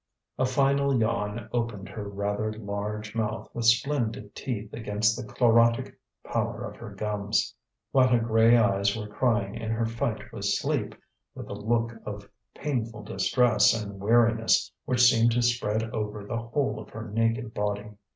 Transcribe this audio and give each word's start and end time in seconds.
A 0.39 0.47
final 0.47 0.99
yawn 0.99 1.47
opened 1.53 1.87
her 1.89 2.09
rather 2.09 2.51
large 2.53 3.13
mouth 3.15 3.47
with 3.53 3.65
splendid 3.65 4.33
teeth 4.33 4.73
against 4.73 5.15
the 5.15 5.23
chlorotic 5.31 5.95
pallor 6.23 6.63
of 6.67 6.75
her 6.77 6.89
gums; 6.95 7.53
while 7.91 8.07
her 8.07 8.17
grey 8.17 8.57
eyes 8.57 8.97
were 8.97 9.05
crying 9.05 9.53
in 9.53 9.69
her 9.69 9.85
fight 9.85 10.33
with 10.33 10.45
sleep, 10.45 10.95
with 11.35 11.49
a 11.49 11.53
look 11.53 11.91
of 12.03 12.27
painful 12.55 13.03
distress 13.03 13.79
and 13.79 13.99
weariness 13.99 14.71
which 14.85 15.01
seemed 15.03 15.33
to 15.33 15.41
spread 15.43 15.83
over 15.91 16.25
the 16.25 16.37
whole 16.37 16.79
of 16.79 16.89
her 16.89 17.07
naked 17.07 17.53
body. 17.53 17.91